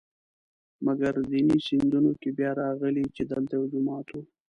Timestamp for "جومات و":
3.71-4.15